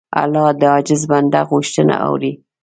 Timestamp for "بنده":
1.11-1.41